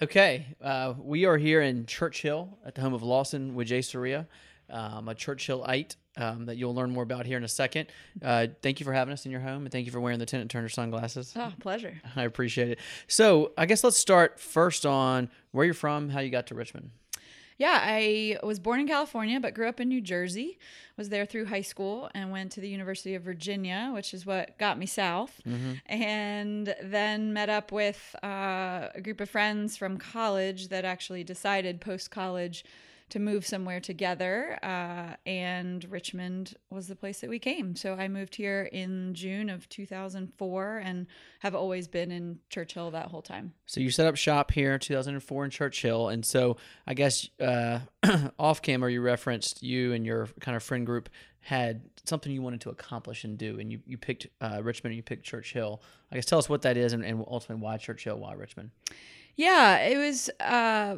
[0.00, 4.26] Okay, uh, we are here in Churchill at the home of Lawson Wijesuria,
[4.70, 7.88] um, a Churchillite um, that you'll learn more about here in a second.
[8.22, 10.26] Uh, thank you for having us in your home, and thank you for wearing the
[10.26, 11.32] Tenant Turner sunglasses.
[11.34, 12.00] Oh, pleasure.
[12.16, 12.78] I appreciate it.
[13.08, 16.90] So, I guess let's start first on where you're from, how you got to Richmond.
[17.58, 20.58] Yeah, I was born in California, but grew up in New Jersey.
[20.96, 24.56] Was there through high school and went to the University of Virginia, which is what
[24.58, 25.40] got me south.
[25.86, 31.80] And then met up with uh, a group of friends from college that actually decided
[31.80, 32.64] post college
[33.10, 34.58] to move somewhere together.
[34.62, 37.74] Uh, and Richmond was the place that we came.
[37.76, 41.06] So I moved here in June of 2004 and
[41.40, 43.54] have always been in Churchill that whole time.
[43.66, 47.80] So you set up shop here in 2004 in Churchill, and so I guess uh,
[48.38, 51.08] off camera you referenced you and your kind of friend group
[51.40, 54.96] had something you wanted to accomplish and do, and you you picked uh, Richmond and
[54.96, 55.82] you picked Churchill.
[56.10, 58.70] I guess tell us what that is and, and ultimately why Churchill, why Richmond.
[59.36, 60.96] Yeah, it was uh,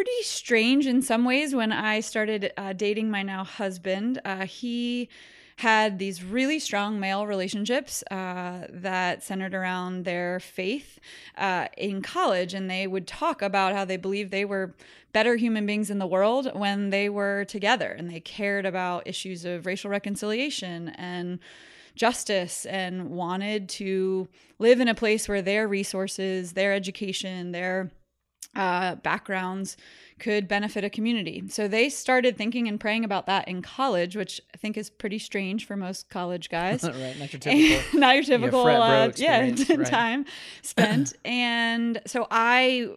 [0.00, 4.18] pretty strange in some ways when I started uh, dating my now husband.
[4.24, 5.10] Uh, he
[5.56, 10.98] had these really strong male relationships uh, that centered around their faith
[11.36, 14.74] uh, in college, and they would talk about how they believed they were
[15.12, 19.44] better human beings in the world when they were together, and they cared about issues
[19.44, 21.38] of racial reconciliation and
[21.94, 24.26] justice and wanted to
[24.58, 27.90] live in a place where their resources, their education, their
[28.56, 29.76] uh, backgrounds
[30.18, 31.44] could benefit a community.
[31.48, 35.18] So they started thinking and praying about that in college, which I think is pretty
[35.18, 36.82] strange for most college guys.
[36.84, 38.00] right, not your typical.
[38.00, 39.86] Not your typical, bro uh, yeah, right.
[39.86, 40.24] time
[40.62, 41.14] spent.
[41.24, 42.88] and so I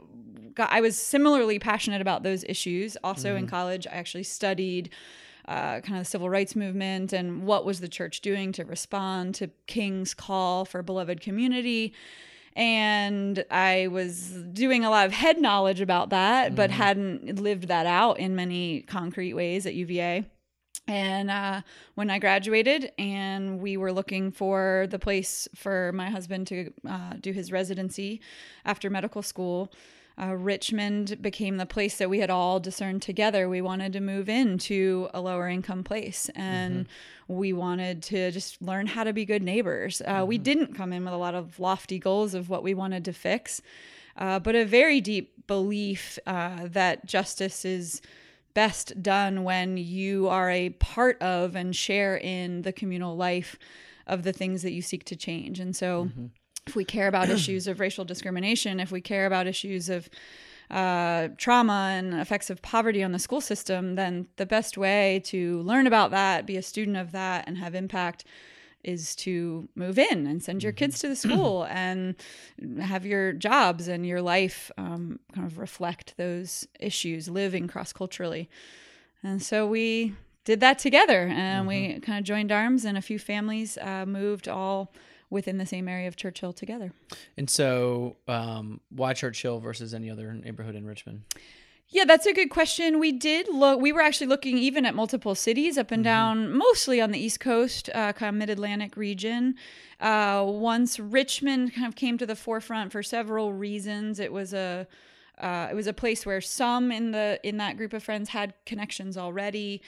[0.55, 2.97] got, I was similarly passionate about those issues.
[3.03, 3.37] Also Mm-hmm.
[3.37, 4.89] in college, I actually studied
[5.47, 9.35] uh, kind of the civil rights movement and what was the church doing to respond
[9.35, 11.93] to King's call for beloved community.
[12.55, 17.85] And I was doing a lot of head knowledge about that, but hadn't lived that
[17.85, 20.25] out in many concrete ways at UVA.
[20.87, 21.61] And uh,
[21.95, 27.13] when I graduated, and we were looking for the place for my husband to uh,
[27.21, 28.21] do his residency
[28.65, 29.71] after medical school,
[30.21, 33.49] uh, Richmond became the place that we had all discerned together.
[33.49, 36.87] We wanted to move into a lower income place and
[37.27, 40.01] we wanted to just learn how to be good neighbors.
[40.05, 43.05] Uh, We didn't come in with a lot of lofty goals of what we wanted
[43.05, 43.61] to fix,
[44.17, 48.01] uh, but a very deep belief uh, that justice is
[48.53, 53.57] best done when you are a part of and share in the communal life
[54.05, 55.59] of the things that you seek to change.
[55.59, 56.09] And so,
[56.67, 60.09] if we care about issues of racial discrimination, if we care about issues of
[60.71, 65.61] uh, trauma and effects of poverty on the school system, then the best way to
[65.61, 68.25] learn about that, be a student of that, and have impact
[68.83, 72.15] is to move in and send your kids to the school and
[72.81, 78.49] have your jobs and your life um, kind of reflect those issues, living cross culturally.
[79.21, 83.19] And so we did that together and we kind of joined arms, and a few
[83.19, 84.93] families uh, moved all
[85.33, 86.93] within the same area of Churchill together.
[87.35, 91.23] And so, um, why Churchill versus any other neighborhood in Richmond?
[91.89, 92.97] Yeah, that's a good question.
[92.97, 96.99] We did look, we were actually looking even at multiple cities up and down, mostly
[97.01, 99.55] on the East Coast, uh, kind of mid Atlantic region.
[99.99, 104.87] Uh, once Richmond kind of came to the forefront for several reasons, it was a
[105.39, 108.53] uh, it was a place where some in the in that group of friends had
[108.65, 109.81] connections already.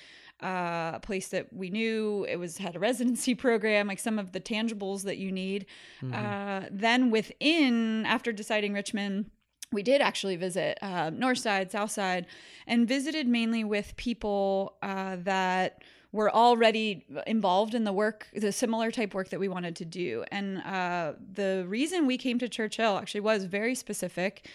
[0.43, 4.33] Uh, a place that we knew it was had a residency program, like some of
[4.33, 5.65] the tangibles that you need.
[6.13, 9.31] Uh, then within, after deciding Richmond,
[9.71, 12.25] we did actually visit uh, north side south side
[12.67, 18.89] and visited mainly with people uh, that were already involved in the work the similar
[18.89, 20.23] type work that we wanted to do.
[20.31, 24.47] And uh, the reason we came to churchill actually was very specific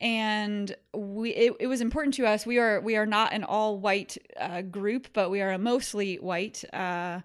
[0.00, 2.46] and we it, it was important to us.
[2.46, 6.16] We are we are not an all white uh, group but we are a mostly
[6.16, 7.20] white uh,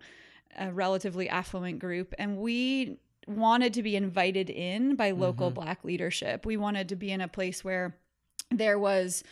[0.58, 2.14] a relatively affluent group.
[2.18, 2.98] And we
[3.28, 6.46] wanted to be invited in by local black leadership.
[6.46, 7.96] We wanted to be in a place where
[8.52, 9.24] there was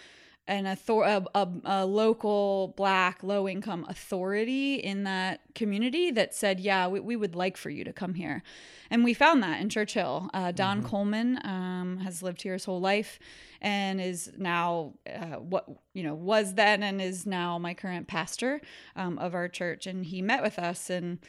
[0.47, 6.59] an author- a, a, a local black low income authority in that community that said
[6.59, 8.44] yeah we, we would like for you to come here.
[8.89, 10.29] And we found that in churchill.
[10.33, 13.19] Uh, don coleman um, has lived here his whole life
[13.61, 18.61] and is now uh, what you know was then and is now my current pastor
[18.95, 19.88] um, of our church.
[19.88, 21.19] And he met with us and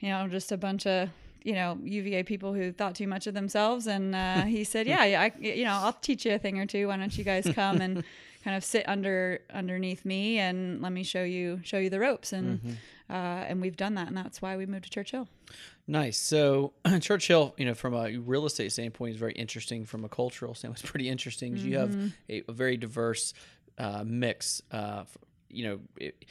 [0.00, 1.10] you know just a bunch of
[1.44, 5.04] you know UVA people who thought too much of themselves, and uh, he said, "Yeah,
[5.12, 6.88] yeah, I, you know, I'll teach you a thing or two.
[6.88, 7.80] Why don't you guys come?
[7.80, 8.02] And
[8.44, 12.32] kind of sit under underneath me and let me show you show you the ropes?"
[12.32, 12.70] And Mm-hmm.
[13.10, 15.26] uh, and we've done that, and that's why we moved to Churchill.
[15.86, 16.16] Nice.
[16.18, 19.84] So Churchill, you know, from a real estate standpoint, is very interesting.
[19.84, 21.54] From a cultural standpoint, it's pretty interesting.
[21.54, 21.96] 'cause You have
[22.28, 23.34] a, a very diverse
[23.78, 24.62] uh, mix.
[24.70, 25.04] Uh,
[25.50, 26.24] you know, it,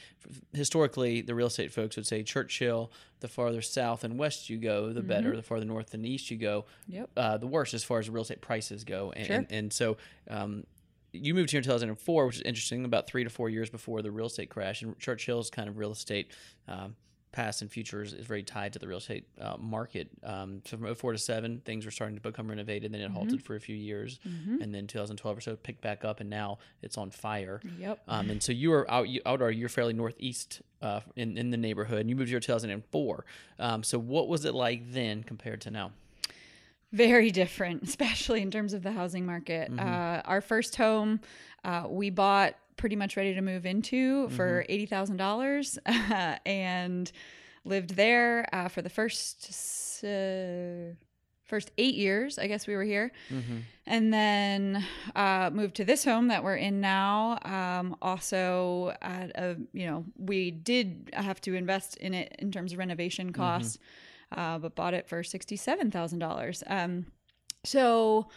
[0.52, 2.90] historically, the real estate folks would say Churchill.
[3.20, 5.34] The farther south and west you go, the better.
[5.34, 7.10] The farther north and east you go, Yep.
[7.16, 9.12] uh, the worse as far as real estate prices go.
[9.16, 9.36] And Sure.
[9.36, 9.96] and, and so.
[10.28, 10.64] Um,
[11.14, 14.10] you moved here in 2004, which is interesting, about three to four years before the
[14.10, 14.82] real estate crash.
[14.82, 16.32] And Churchill's kind of real estate
[16.68, 16.96] um,
[17.32, 20.08] past and future is, is very tied to the real estate uh, market.
[20.22, 22.92] Um, so from 04 to 7, things were starting to become renovated.
[22.92, 24.20] Then it halted for a few years.
[24.62, 27.60] And then 2012 or so picked back up, and now it's on fire.
[27.78, 28.02] Yep.
[28.06, 31.56] Um, and so you were out, you, out, you're fairly northeast uh, in, in the
[31.56, 33.24] neighborhood, and you moved here in 2004.
[33.58, 35.92] Um, so what was it like then compared to now?
[36.94, 39.70] Very different, especially in terms of the housing market.
[39.78, 41.20] Uh, our first home,
[41.64, 45.78] uh, we bought pretty much ready to move into for eighty thousand dollars,
[46.46, 47.10] and
[47.64, 50.94] lived there uh, for the first uh,
[51.44, 52.38] first eight years.
[52.38, 53.10] I guess we were here,
[53.86, 54.84] and then
[55.16, 57.38] uh, moved to this home that we're in now.
[57.44, 62.72] Um, also, at a you know we did have to invest in it in terms
[62.72, 63.78] of renovation costs
[64.34, 66.62] uh, but bought it for sixty-seven thousand um, dollars.
[67.64, 68.28] So,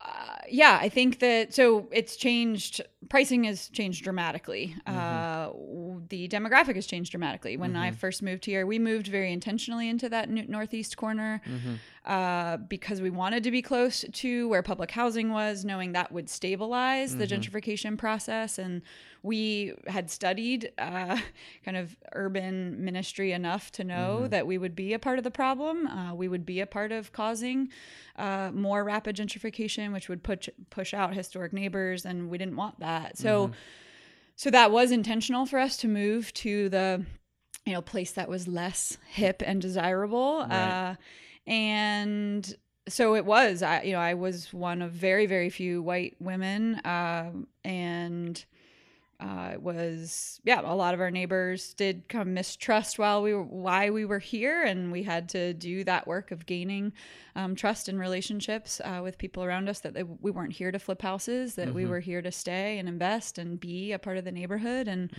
[0.00, 2.80] uh, yeah, I think that so it's changed.
[3.08, 4.74] Pricing has changed dramatically.
[4.86, 4.98] W-
[6.08, 7.56] the demographic has changed dramatically.
[7.56, 11.40] When I first moved here, we moved very intentionally into that n- northeast corner
[12.06, 16.28] uh, because we wanted to be close to where public housing was, knowing that would
[16.28, 18.58] stabilize the gentrification process.
[18.58, 18.82] And
[19.22, 21.18] we had studied uh,
[21.64, 25.30] kind of urban ministry enough to know that we would be a part of the
[25.30, 25.86] problem.
[25.86, 27.68] Uh, we would be a part of causing
[28.16, 32.78] uh, more rapid gentrification, which would push push out historic neighbors, and we didn't want
[32.80, 33.16] that.
[33.16, 33.50] So,
[34.36, 37.04] so that was intentional for us to move to the
[37.64, 40.90] you know place that was less hip and desirable Right.
[40.90, 40.94] uh,
[41.46, 42.54] and
[42.88, 46.80] so it was i you know i was one of very very few white women
[46.84, 48.44] um, and
[49.24, 53.42] uh, it was yeah a lot of our neighbors did come mistrust while we were
[53.42, 56.92] why we were here and we had to do that work of gaining
[57.34, 60.78] um, trust and relationships uh, with people around us that they, we weren't here to
[60.78, 61.76] flip houses that Mm-hmm.
[61.76, 65.10] we were here to stay and invest and be a part of the neighborhood and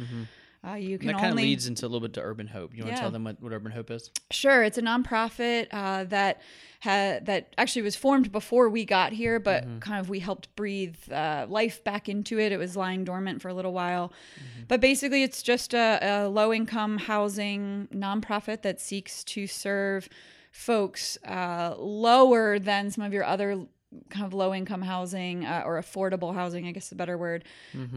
[0.67, 1.09] uh, you Mm-hmm.
[1.09, 2.75] And that kind of only leads into a little bit to Urban Hope.
[2.75, 4.09] You want to tell them what, what Urban Hope is?
[4.31, 6.41] Sure, it's a nonprofit uh, that
[6.81, 9.79] ha- that actually was formed before we got here, but Mm-hmm.
[9.79, 12.51] kind of we helped breathe uh, life back into it.
[12.51, 14.63] It was lying dormant for a little while, Mm-hmm.
[14.67, 20.09] but basically, it's just a, a low income housing nonprofit that seeks to serve
[20.51, 23.65] folks uh, lower than some of your other
[24.09, 27.44] kind of low income housing uh, or affordable housing, I guess is a better word.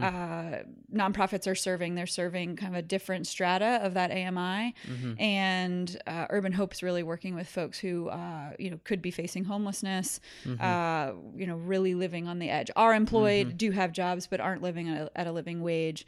[0.03, 0.63] Uh,
[0.93, 1.95] nonprofits are serving.
[1.95, 4.73] They're serving kind of a different strata of that AMI,
[5.19, 9.43] and uh, Urban Hope's really working with folks who uh, you know could be facing
[9.45, 10.19] homelessness,
[10.59, 12.69] uh, you know, really living on the edge.
[12.75, 16.05] Are employed, do have jobs, but aren't living at a, at a living wage,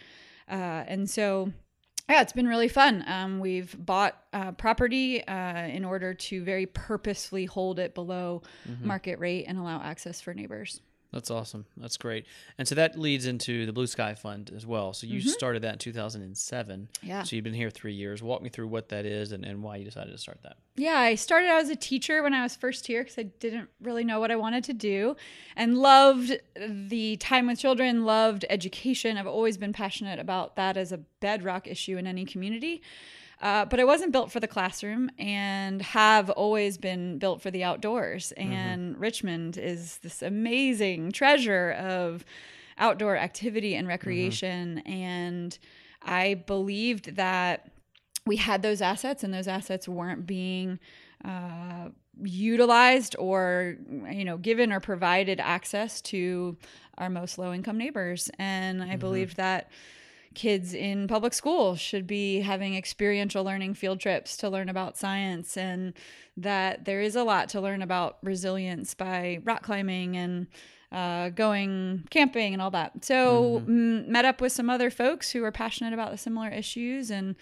[0.50, 1.52] uh, and so
[2.12, 3.04] yeah, it's been really fun.
[3.08, 8.42] Um, we've bought uh, property uh, in order to very purposefully hold it below
[8.82, 10.82] market rate and allow access for neighbors.
[11.14, 11.66] That's awesome.
[11.76, 12.26] That's great.
[12.58, 14.94] And so that leads into the Blue Sky Fund as well.
[14.94, 16.80] So you started that in 2007.
[16.80, 17.08] Mm-hmm.
[17.08, 17.24] Yeah.
[17.24, 18.24] So you've been here three years.
[18.24, 20.58] Walk me through what that is and, and why you decided to start that.
[20.78, 23.70] Yeah, I started out as a teacher when I was first here because I didn't
[23.82, 25.18] really know what I wanted to do
[25.58, 29.18] and loved the time with children, loved education.
[29.18, 32.82] I've always been passionate about that as a bedrock issue in any community.
[33.42, 37.64] Uh, but I wasn't built for the classroom and have always been built for the
[37.64, 38.32] outdoors.
[38.34, 42.24] And Richmond is this amazing treasure of
[42.78, 44.80] outdoor activity and recreation.
[44.80, 45.58] And
[46.04, 47.72] I believed that
[48.28, 50.80] we had those assets and those assets weren't being
[51.26, 51.90] uh,
[52.24, 53.78] utilized or
[54.12, 56.58] you know given or provided access to
[56.98, 59.72] our most low income neighbors and i believed that
[60.34, 65.58] kids in public school should be having experiential learning field trips to learn about science
[65.58, 65.94] and
[66.38, 70.48] that there is a lot to learn about resilience by rock climbing and
[70.92, 73.04] uh, going camping and all that.
[73.04, 77.12] So mm, met up with some other folks who were passionate about the similar issues
[77.12, 77.36] and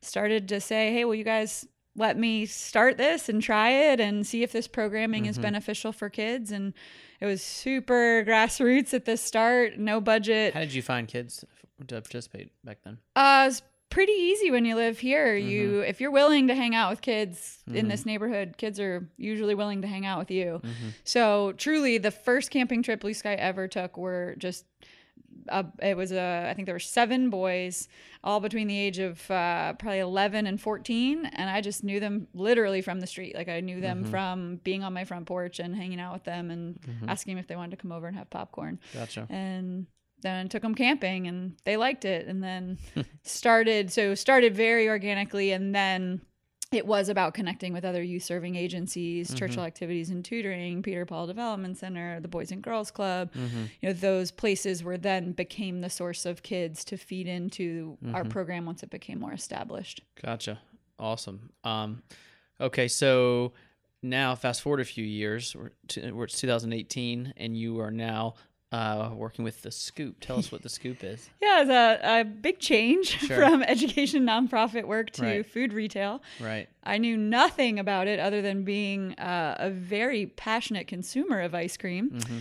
[0.00, 4.26] started to say, hey, will you guys let me start this and try it and
[4.26, 6.50] see if this programming is beneficial for kids?
[6.50, 6.74] And
[7.20, 10.54] it was super grassroots at the start, no budget.
[10.54, 11.44] How did you find kids
[11.88, 12.98] to participate back then?
[13.16, 15.36] Uh, it's pretty easy when you live here.
[15.36, 19.54] You if you're willing to hang out with kids in this neighborhood, kids are usually
[19.54, 20.60] willing to hang out with you.
[21.04, 24.64] So truly, the first camping trip Blue Sky ever took were just.
[25.46, 26.48] Uh, it was a.
[26.50, 27.86] I think there were seven boys,
[28.22, 32.28] all between the age of uh, probably eleven and fourteen, and I just knew them
[32.32, 33.34] literally from the street.
[33.34, 36.50] Like I knew them from being on my front porch and hanging out with them
[36.50, 39.26] and asking if they wanted to come over and have popcorn Gotcha.
[39.28, 39.86] and
[40.24, 42.78] then took them camping and they liked it and then
[43.22, 46.20] started so started very organically and then
[46.72, 49.36] it was about connecting with other youth serving agencies mm-hmm.
[49.36, 53.64] churchill activities and tutoring peter paul development center the boys and girls club mm-hmm.
[53.80, 58.22] you know those places were then became the source of kids to feed into our
[58.22, 58.30] mm-hmm.
[58.30, 60.58] program once it became more established Gotcha.
[60.98, 61.50] Awesome.
[61.64, 62.02] Um,
[62.60, 63.52] okay, so
[64.02, 65.54] now fast forward a few years.
[65.56, 68.34] We're, to, we're it's 2018, and you are now
[68.74, 70.14] uh, working with the Scoop.
[70.20, 71.20] Tell us what the Scoop is.
[71.42, 73.36] yeah it's a, a big change Sure.
[73.36, 75.46] from education nonprofit work to Right.
[75.54, 76.66] food retail Right.
[76.82, 81.76] I knew nothing about it other than being uh, a very passionate consumer of ice
[81.76, 82.10] cream.
[82.10, 82.38] Mm-hmm.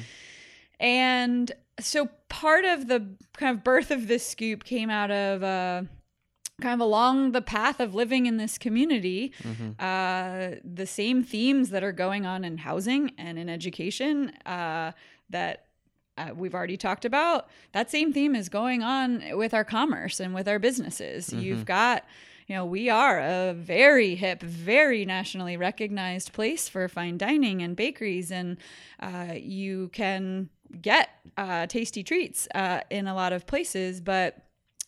[0.80, 5.84] And so part of the kind of birth of this scoop came out of uh,
[6.62, 9.70] kind of along the path of living in this community, Mm-hmm.
[9.80, 14.92] uh, the same themes that are going on in housing and in education uh,
[15.30, 15.66] that
[16.18, 17.48] uh, we've already talked about.
[17.72, 21.30] That same theme is going on with our commerce and with our businesses.
[21.30, 21.40] Mm-hmm.
[21.40, 22.06] You've got
[22.48, 27.76] you know, we are a very hip, very nationally recognized place for fine dining and
[27.76, 28.58] bakeries, and
[29.00, 30.50] uh, you can
[30.82, 34.38] get uh, tasty treats uh, in a lot of places, but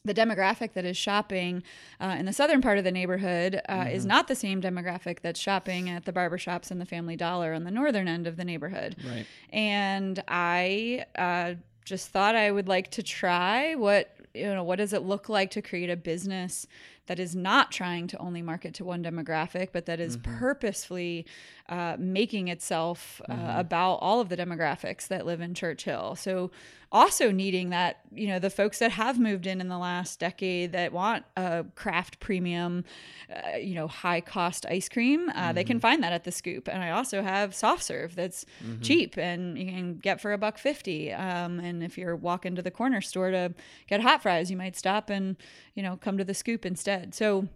[0.06, 1.64] the demographic that is shopping
[2.00, 5.40] uh, in the southern part of the neighborhood uh, is not the same demographic that's
[5.40, 8.96] shopping at the barbershops and the Family Dollar on the northern end of the neighborhood.
[9.06, 9.26] Right.
[9.52, 14.92] And I uh, just thought I would like to try what you know what does
[14.94, 16.68] it look like to create a business
[17.08, 21.26] that is not trying to only market to one demographic, but that is purposefully
[21.70, 26.16] uh, making itself uh, about all of the demographics that live in Churchill.
[26.16, 26.52] So
[26.92, 30.72] also needing that you know the folks that have moved in in the last decade
[30.72, 32.86] that want a craft premium
[33.30, 36.70] uh, you know high cost ice cream uh, they can find that at the scoop.
[36.70, 38.46] And i also have soft serve that's
[38.82, 42.62] cheap and you can get for a buck 50 um, and if you're walking to
[42.62, 43.54] the corner store to
[43.88, 45.36] get hot fries you might stop and
[45.74, 47.14] you know come to the scoop instead.
[47.14, 47.48] So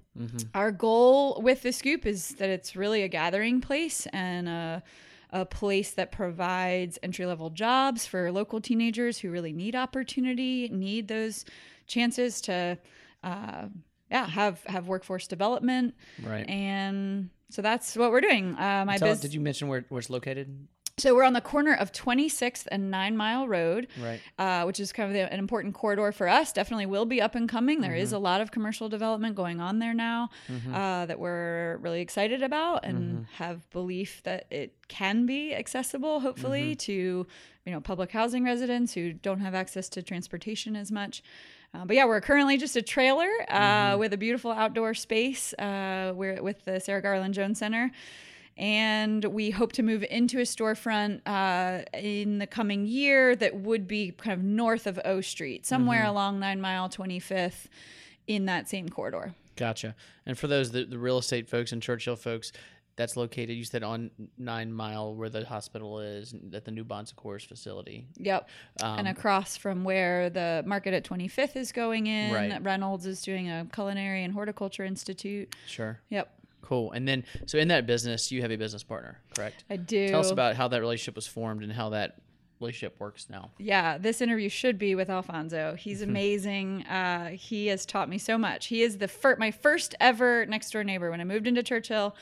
[0.53, 4.83] our goal with the scoop is that it's really a gathering place and a
[5.31, 11.07] a place that provides entry level jobs for local teenagers who really need opportunity, need
[11.07, 11.45] those
[11.85, 12.75] chances to,
[13.23, 13.67] uh,
[14.09, 16.49] yeah, have have workforce development, Right.
[16.49, 18.55] and so that's what we're doing.
[18.55, 19.19] Uh, my Tell, business.
[19.21, 20.67] did you mention where, where it's located?
[20.99, 24.19] So we're on the corner of 26th and Nine Mile Road, Right.
[24.37, 26.51] uh, which is kind of the, an important corridor for us.
[26.51, 27.81] Definitely will be up and coming.
[27.81, 30.29] There is a lot of commercial development going on there now
[30.73, 36.75] uh, that we're really excited about and have belief that it can be accessible, hopefully,
[36.75, 37.25] to
[37.65, 41.23] you know public housing residents who don't have access to transportation as much.
[41.73, 45.53] Uh, but yeah, we're currently just a trailer uh, with a beautiful outdoor space.
[45.53, 47.91] Uh, we're with the Sarah Garland Jones Center
[48.57, 53.87] and we hope to move into a storefront uh, in the coming year that would
[53.87, 57.67] be kind of north of O Street, somewhere along Nine Mile 25th
[58.27, 59.33] in that same corridor.
[59.55, 59.95] Gotcha.
[60.25, 62.51] And for those the, the real estate folks and Churchill folks,
[62.95, 63.51] that's located.
[63.51, 68.05] You said on Nine Mile, where the hospital is, at the new Bon Secours facility.
[68.17, 68.49] Yep.
[68.81, 72.61] and across from where the market at 25th is going in, Right.
[72.61, 75.55] Reynolds is doing a culinary and horticulture institute.
[75.65, 75.97] Sure.
[76.09, 76.38] Yep.
[76.61, 76.91] Cool.
[76.91, 79.63] And then, so in that business, you have a business partner, correct?
[79.69, 80.09] I do.
[80.09, 82.17] Tell us about how that relationship was formed and how that
[82.59, 83.51] relationship works now.
[83.57, 85.75] Yeah, this interview should be with Alfonso.
[85.77, 86.83] He's amazing.
[86.83, 88.67] Uh, he has taught me so much.
[88.67, 92.15] He is the fir- my first ever next door neighbor when I moved into Churchill.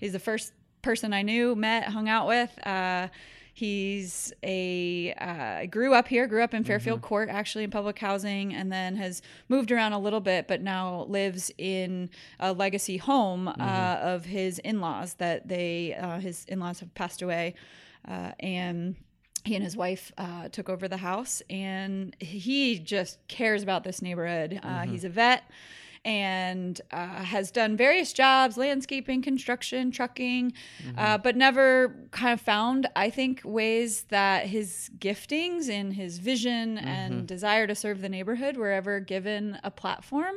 [0.00, 2.66] He's the first person I knew, met, hung out with.
[2.66, 3.08] Uh,
[3.54, 8.52] he's a uh, grew up here, grew up in Fairfield Court, actually in public housing,
[8.52, 13.48] and then has moved around a little bit, but now lives in a legacy home
[13.48, 17.54] uh, of his in-laws that they uh, his in-laws have passed away,
[18.06, 18.96] uh, and
[19.44, 24.00] he and his wife uh, took over the house and he just cares about this
[24.00, 24.58] neighborhood.
[24.62, 25.44] Uh, he's a vet
[26.04, 30.52] and uh, has done various jobs landscaping construction trucking
[30.98, 36.78] uh, but never kind of found i think ways that his giftings and his vision
[36.78, 40.36] and desire to serve the neighborhood were ever given a platform.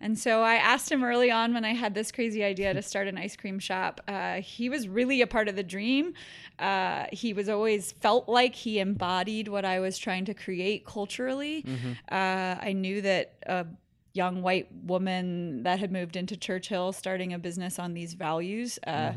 [0.00, 3.08] And so i asked him early on when i had this crazy idea to start
[3.08, 4.00] an ice cream shop.
[4.06, 6.14] Uh, he was really a part of the dream.
[6.58, 11.64] Uh, he was always felt like he embodied what I was trying to create culturally.
[12.10, 13.64] Uh, I knew that uh,
[14.14, 19.12] young white woman that had moved into Churchill starting a business on these values uh,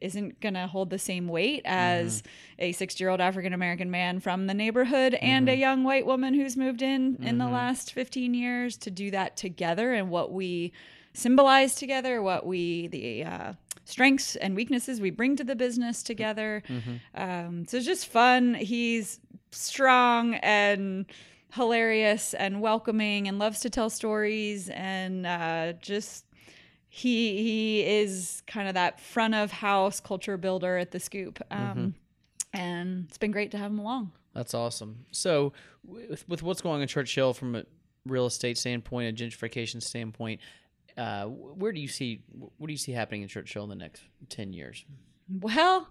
[0.00, 2.22] isn't going to hold the same weight as
[2.58, 6.34] a 60 year old African American man from the neighborhood and a young white woman
[6.34, 10.72] who's moved in in the last 15 years to do that together and what we
[11.14, 13.52] symbolize together, what we, the, uh,
[13.86, 16.62] strengths and weaknesses we bring to the business together.
[17.14, 18.54] Um, so it's just fun.
[18.54, 19.18] He's
[19.52, 21.06] strong and
[21.52, 26.24] hilarious and welcoming and loves to tell stories and uh, just
[26.88, 31.94] he he is kind of that front of house culture builder at the scoop um,
[32.52, 35.06] and it's been great to have him along That's awesome.
[35.12, 37.64] So, with, with what's going on in Churchill from a
[38.04, 40.40] real estate standpoint, a gentrification standpoint,
[40.98, 42.22] uh, where do you see
[42.58, 44.84] what do you see happening in Churchill in the next ten years?
[45.40, 45.88] well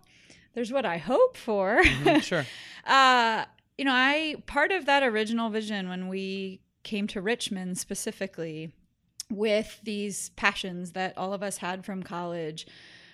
[0.53, 1.83] there's what i hope for
[2.21, 2.45] sure.
[2.85, 3.43] uh,
[3.77, 8.71] you know, I part of that original vision when we came to Richmond specifically
[9.29, 12.67] with these passions that all of us had from college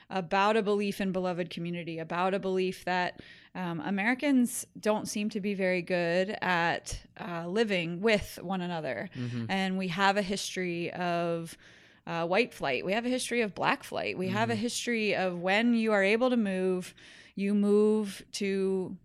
[0.10, 3.22] about a belief in beloved community, about a belief that
[3.56, 9.10] um, Americans don't seem to be very good at uh, living with one another.
[9.50, 11.58] And we have a history of
[12.06, 15.40] uh, white flight, we have a history of black flight, we have a history of
[15.40, 16.94] when you are able to move,
[17.36, 18.98] you move to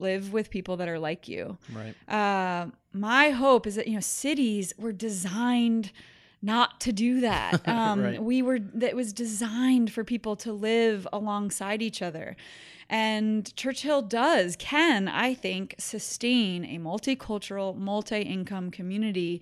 [0.00, 1.58] live with people that are like you.
[1.72, 1.94] Right.
[2.08, 5.92] Uh, my hope is that you know cities were designed
[6.42, 7.60] not to do that.
[7.68, 8.22] Um, Right.
[8.22, 12.36] We were that was designed for people to live alongside each other.
[12.88, 19.40] And Churchill does, can, I think, sustain a multicultural, multi income community,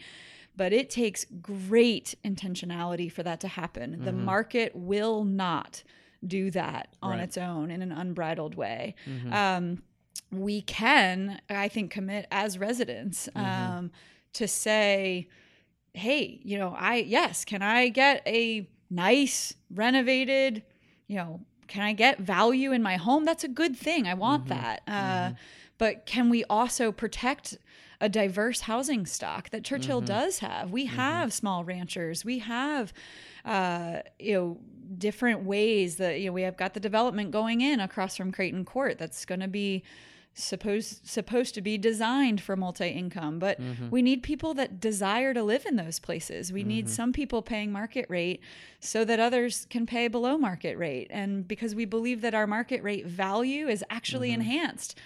[0.54, 4.04] but it takes great intentionality for that to happen.
[4.04, 5.82] The market will not
[6.26, 7.20] do that on Right.
[7.20, 8.94] its own in an unbridled way.
[9.30, 9.82] Um,
[10.30, 13.90] we can, I think, commit as residents um,
[14.34, 15.28] to say,
[15.94, 20.62] hey, you know, I, yes, can I get a nice, renovated,
[21.06, 23.24] you know, can I get value in my home?
[23.24, 24.06] That's a good thing.
[24.06, 24.82] I want that.
[24.86, 25.32] Uh,
[25.78, 27.56] But can we also protect
[28.00, 30.70] a diverse housing stock that Churchill does have?
[30.72, 32.24] We have small ranchers.
[32.24, 32.92] We have,
[33.44, 34.58] uh, you know,
[34.96, 38.64] different ways that you know we have got the development going in across from Creighton
[38.64, 38.98] Court.
[38.98, 39.84] That's going to be
[40.38, 43.90] supposed supposed to be designed for multi-income but mm-hmm.
[43.90, 46.94] we need people that desire to live in those places we need mm-hmm.
[46.94, 48.40] some people paying market rate
[48.80, 52.82] so that others can pay below market rate and because we believe that our market
[52.82, 54.40] rate value is actually mm-hmm.
[54.40, 54.98] enhanced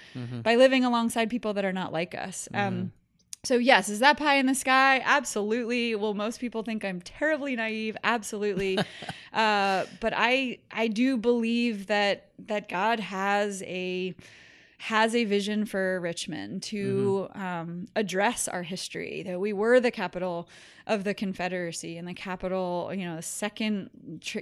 [0.43, 2.93] by living alongside people that are not like us um,
[3.45, 5.03] so yes, is that pie in the sky?
[5.05, 5.97] Absolutely.
[5.97, 7.97] Well, most people think I'm terribly naive.
[8.05, 8.79] Absolutely.
[9.33, 14.15] uh, but I I do believe that that God has a
[14.83, 19.23] has a vision for Richmond to um, address our history.
[19.23, 20.49] That we were the capital
[20.89, 23.91] of the Confederacy and the capital, you know, the second,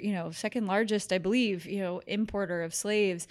[0.00, 3.28] you know, second largest, I believe, you know, importer of slaves.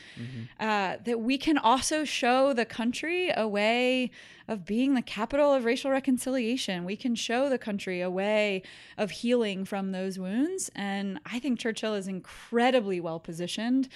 [0.59, 4.11] Uh, that we can also show the country a way
[4.49, 6.83] of being the capital of racial reconciliation.
[6.83, 8.63] We can show the country a way
[8.97, 10.71] of healing from those wounds.
[10.75, 13.89] And I think Churchill is incredibly well positioned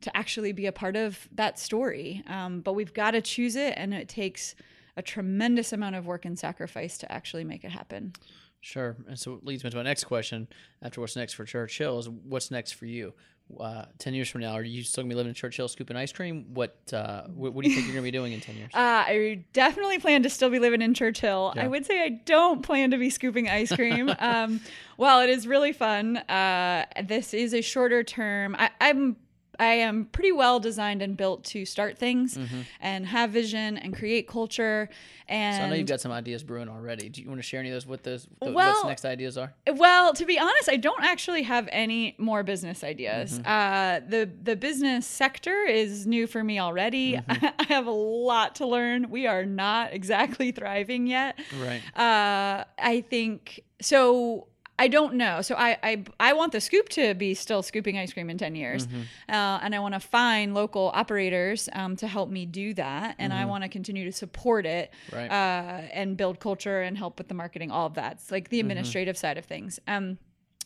[0.00, 2.24] to actually be a part of that story.
[2.26, 4.54] Um, but we've got to choose it, and it takes
[4.96, 8.14] a tremendous amount of work and sacrifice to actually make it happen.
[8.62, 8.96] Sure.
[9.06, 10.48] And so it leads me to my next question.
[10.82, 13.12] After what's next for Churchill is what's next for you?
[13.58, 16.12] Uh, ten years from now, are you still gonna be living in Churchill, scooping ice
[16.12, 16.46] cream?
[16.54, 18.70] What uh, what, what do you think you're gonna be doing in ten years?
[18.80, 21.52] Uh, I definitely plan to still be living in Churchill.
[21.54, 21.64] Yeah.
[21.64, 24.12] I would say I don't plan to be scooping ice cream.
[24.18, 24.60] um,
[24.96, 26.16] well, it is really fun.
[26.16, 28.56] Uh, this is a shorter term.
[28.58, 29.16] I, I'm
[29.60, 32.38] I am pretty well designed and built to start things
[32.80, 34.88] and have vision and create culture.
[35.28, 35.60] And Mm-hmm.
[35.60, 37.08] so I know you've got some ideas brewing already.
[37.08, 38.26] Do you want to share any of those with us?
[38.42, 39.54] Th- Well- what's next ideas are?
[39.72, 43.38] Well, to be honest, I don't actually have any more business ideas.
[43.38, 43.46] Mm-hmm.
[43.46, 47.12] Uh, the the business sector is new for me already.
[47.14, 47.46] Mm-hmm.
[47.60, 49.08] I have a lot to learn.
[49.10, 51.38] We are not exactly thriving yet.
[51.62, 51.82] Right.
[51.96, 54.48] Uh, I think so.
[54.84, 55.42] I don't know.
[55.42, 55.92] So I, I
[56.28, 59.02] I want the scoop to be still scooping ice cream in ten years, Mm-hmm.
[59.36, 63.32] uh, and I want to find local operators um, to help me do that, and
[63.32, 65.16] I want to continue to support it Mm-hmm.
[65.16, 65.30] Right.
[65.30, 68.12] uh, and build culture and help with the marketing, all of that.
[68.14, 68.70] It's like the Mm-hmm.
[68.70, 69.78] administrative side of things.
[69.86, 70.18] Um,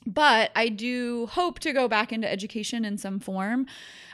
[0.06, 3.66] but I do hope to go back into education in some form,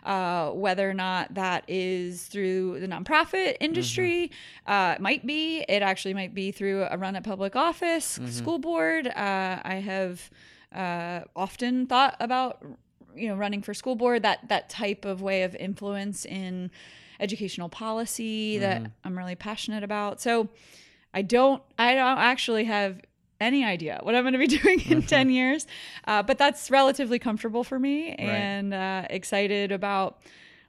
[0.05, 4.31] uh, whether or not that is through the nonprofit industry.
[4.67, 5.65] Uh, it might be.
[5.69, 9.07] It actually might be through a run at public office, school board.
[9.09, 10.31] Uh, I have
[10.75, 12.65] uh, often thought about,
[13.17, 14.23] you know, running for school board.
[14.23, 16.71] That that type of way of influence in
[17.19, 20.21] educational policy that I'm really passionate about.
[20.21, 20.49] So
[21.13, 23.01] I don't I don't actually have
[23.41, 25.67] any idea what I'm going to be doing in 10 years.
[26.07, 30.19] Uh, but that's relatively comfortable for me and uh, excited about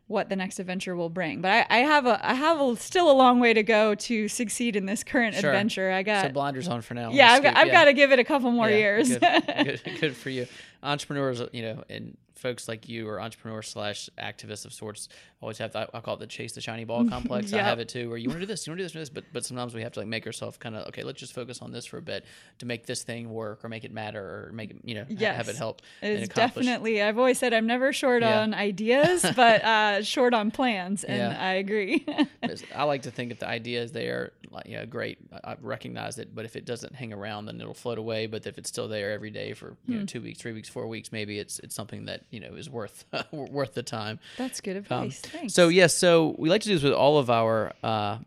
[0.07, 1.39] what the next adventure will bring.
[1.41, 4.27] But I, I have a I have a, still a long way to go to
[4.27, 5.49] succeed in this current Sure.
[5.51, 5.89] adventure.
[5.91, 7.11] I So got blinders on for now.
[7.11, 7.73] yeah, I've got, I've yeah.
[7.73, 9.17] got to give it a couple more Yeah, years.
[9.17, 9.21] Good,
[9.65, 10.47] good, good for you.
[10.83, 15.07] Entrepreneurs, you know, and folks like you or entrepreneurs slash activists of sorts
[15.41, 15.89] always have that.
[15.93, 17.53] I call it the chase the shiny ball complex.
[17.53, 18.93] I have it too, where you want to do this, you want to do this,
[18.93, 21.03] do this, but but sometimes we have to like make ourselves kind of okay.
[21.03, 22.25] Let's just focus on this for a bit
[22.59, 25.33] to make this thing work or make it matter or make it you know ha-
[25.33, 25.81] have it help.
[26.01, 27.01] It and is definitely.
[27.01, 28.41] I've always said I'm never short Yeah.
[28.41, 31.37] on ideas, but uh, short on plans, and Yeah.
[31.39, 32.05] I agree.
[32.75, 35.19] I like to think if the idea is there, like, yeah, great.
[35.43, 38.27] I, I recognize it, but if it doesn't hang around, then it'll float away.
[38.27, 39.99] But if it's still there every day for you Hmm.
[40.01, 42.69] know two weeks, three weeks, four weeks, maybe it's it's something that you know is
[42.69, 44.19] worth worth the time.
[44.37, 45.19] That's good Um, advice.
[45.21, 45.53] Thanks.
[45.53, 48.17] So yes, so we like to do this with all of our uh,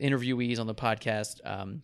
[0.00, 1.40] interviewees on the podcast.
[1.44, 1.82] Um,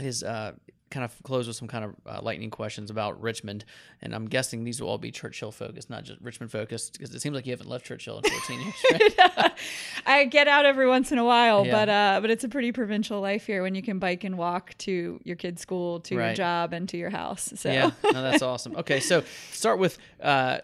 [0.00, 0.52] is uh,
[0.90, 3.64] kind of close with some kind of uh, lightning questions about Richmond,
[4.00, 7.20] and I'm guessing these will all be Churchill focused, not just Richmond focused, because it
[7.20, 8.74] seems like you haven't left Churchill in 14 years.
[8.92, 9.52] Right?
[10.06, 11.72] I get out every once in a while, Yeah.
[11.72, 14.78] but uh, but it's a pretty provincial life here when you can bike and walk
[14.78, 17.52] to your kid's school, to your job, and to your house.
[17.56, 18.76] So Yeah, no, that's awesome.
[18.76, 20.58] Okay, so start with uh,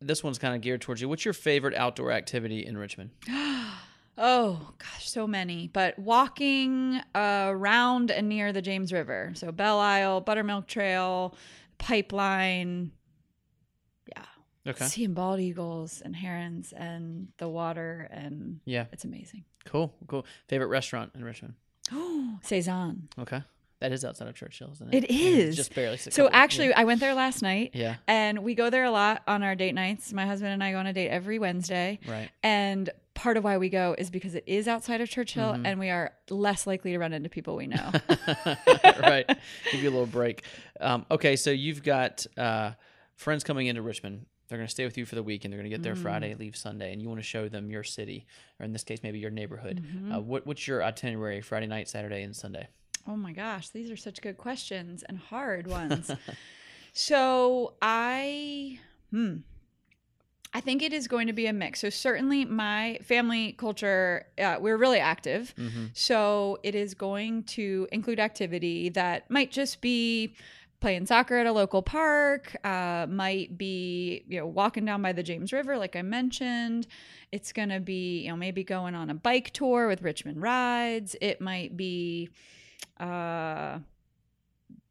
[0.00, 1.08] this one's kind of geared towards you.
[1.08, 3.10] What's your favorite outdoor activity in Richmond?
[4.22, 5.70] Oh gosh, so many.
[5.72, 11.34] But walking around and near the James River, so Belle Isle, Buttermilk Trail,
[11.78, 12.92] Pipeline.
[14.14, 14.24] Yeah,
[14.72, 19.44] Okay, seeing bald eagles and herons and the water, and yeah, it's amazing.
[19.64, 20.26] cool, cool.
[20.48, 21.54] Favorite restaurant in Richmond?
[21.92, 23.08] Oh, Cezanne.
[23.18, 23.42] Okay,
[23.80, 25.04] that is outside of Churchill, isn't it?
[25.04, 25.56] It is.
[25.56, 25.96] Just barely.
[25.96, 27.70] So actually, I went there last night.
[27.74, 30.12] yeah, And we go there a lot on our date nights.
[30.12, 31.98] My husband and I go on a date every Wednesday.
[32.06, 32.30] right.
[32.42, 35.66] And part of why we go is because it is outside of Churchill Mm-hmm.
[35.66, 37.90] and we are less likely to run into people we know.
[39.02, 39.26] right.
[39.72, 40.44] Give you a little break.
[40.80, 42.72] Um, okay, so you've got uh,
[43.16, 44.26] friends coming into Richmond.
[44.48, 45.94] They're going to stay with you for the week, and they're going to get there
[45.94, 46.02] Mm.
[46.02, 48.26] Friday, leave Sunday, and you want to show them your city,
[48.58, 49.80] or in this case, maybe your neighborhood.
[49.84, 50.12] Mm-hmm.
[50.12, 52.66] Uh, what, what's your itinerary Friday night, Saturday, and Sunday?
[53.06, 56.10] Oh my gosh, these are such good questions and hard ones.
[56.92, 58.78] so I,
[59.10, 59.36] hmm,
[60.52, 61.80] I think it is going to be a mix.
[61.80, 65.54] So certainly my family culture, uh, we're really active.
[65.56, 65.86] Mm-hmm.
[65.94, 70.34] So it is going to include activity that might just be
[70.80, 75.22] playing soccer at a local park, uh, might be, you know, walking down by the
[75.22, 76.86] James River, like I mentioned.
[77.30, 81.14] It's going to be, you know, maybe going on a bike tour with Richmond Rides.
[81.20, 82.30] It might be,
[83.00, 83.78] uh,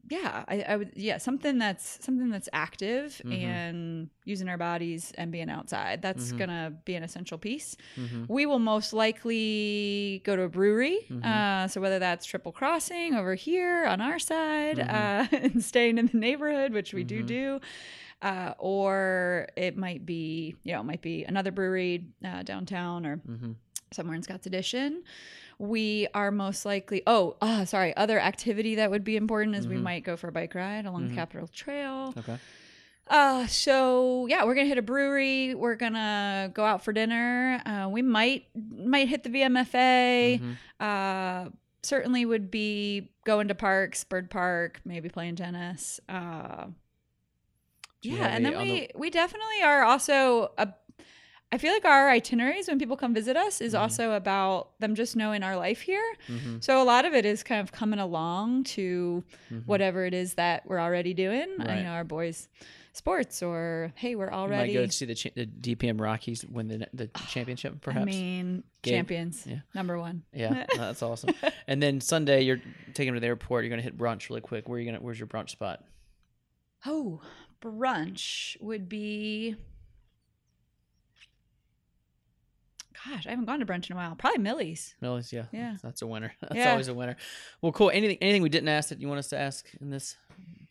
[0.10, 3.44] yeah, I, I would, yeah, something that's something that's active Mhm.
[3.44, 6.02] and using our bodies and being outside.
[6.02, 6.38] That's Mhm.
[6.40, 7.78] gonna be an essential piece.
[7.96, 8.24] Mm-hmm.
[8.28, 10.98] We will most likely go to a brewery.
[11.12, 11.24] Mhm.
[11.24, 14.90] Uh, so whether that's Triple Crossing over here on our side Mhm.
[14.90, 17.28] uh, and staying in the neighborhood, which we do Mhm.
[17.28, 17.60] do,
[18.24, 23.18] uh, or it might be you know it might be another brewery uh, downtown or
[23.18, 23.52] Mm-hmm.
[23.92, 25.04] Somewhere in Scott's Addition.
[25.58, 27.02] We are most likely.
[27.06, 27.96] Oh, ah, sorry.
[27.98, 29.82] Other activity that would be important is we Mhm.
[29.84, 31.10] might go for a bike ride along Mhm.
[31.10, 32.14] the Capital Trail.
[32.18, 32.38] Okay.
[33.08, 35.56] Uh, so yeah, we're gonna hit a brewery.
[35.56, 37.62] We're gonna go out for dinner.
[37.66, 40.40] Uh, we might might hit the VMFA.
[40.40, 40.56] Mhm.
[40.80, 41.50] Uh,
[41.82, 46.00] certainly would be going to parks, Byrd Park, maybe playing tennis.
[46.08, 46.68] Uh,
[48.02, 50.72] yeah, and then we we definitely are also a.
[51.52, 53.80] I feel like our itineraries when people come visit us is Mhm.
[53.80, 56.04] also about them just knowing our life here.
[56.28, 56.64] Mhm.
[56.64, 59.66] So a lot of it is kind of coming along to Mhm.
[59.66, 61.48] whatever it is that we're already doing.
[61.58, 61.78] Right.
[61.80, 62.50] You know, our boys'
[62.94, 64.74] sports, or hey, we're You already.
[64.74, 68.04] might go to see the, cha- the DPM Rockies win the the championship, perhaps.
[68.04, 68.94] I mean, Gabe.
[68.94, 69.62] champions, Yeah.
[69.74, 70.24] number one.
[70.34, 71.34] yeah, that's awesome.
[71.68, 72.62] And then Sunday, you're
[72.94, 73.64] taking them to the airport.
[73.64, 74.70] You're gonna hit brunch really quick.
[74.70, 75.02] Where are you gonna?
[75.02, 75.84] Where's your brunch spot?
[76.86, 77.22] Oh,
[77.62, 79.56] brunch would be.
[83.08, 84.16] Gosh, I haven't gone to brunch in a while.
[84.16, 84.96] Probably Millie's.
[85.02, 85.78] Millie's, yeah, Yeah.
[85.82, 86.34] that's a winner.
[86.42, 86.72] That's Yeah.
[86.72, 87.16] always a winner.
[87.62, 87.90] Well, cool.
[87.92, 90.18] Anything, anything we didn't ask that you want us to ask in this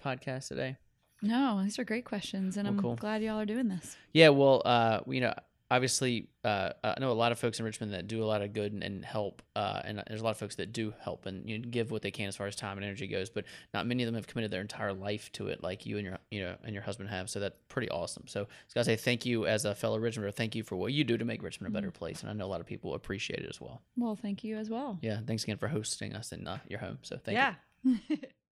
[0.03, 0.77] podcast today?
[1.23, 2.97] No, these are great questions, and Well, I'm cool.
[2.97, 3.97] glad y'all are doing this.
[4.13, 5.35] Yeah, well, uh, you know,
[5.71, 8.53] obviously, uh, I know a lot of folks in Richmond that do a lot of
[8.53, 11.49] good and, and help, uh, and there's a lot of folks that do help and
[11.49, 13.87] you know, give what they can as far as time and energy goes, but not
[13.87, 16.41] many of them have committed their entire life to it, like you and your, you
[16.41, 17.29] know, and your husband have.
[17.29, 18.25] So that's pretty awesome.
[18.27, 20.35] So I gonna say thank you as a fellow Richmonder.
[20.35, 22.47] Thank you for what you do to make Richmond a better place, and I know
[22.47, 23.83] a lot of people appreciate it as well.
[23.97, 24.99] Well, thank you as well.
[25.03, 26.99] Yeah, thanks again for hosting us in uh, your home.
[27.03, 27.97] So thank you.
[28.11, 28.17] yeah.